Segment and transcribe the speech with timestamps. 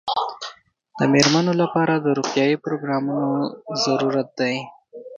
[0.97, 3.29] د مېرمنو لپاره د روغتیايي پروګرامونو
[3.83, 4.55] ضرورت دی.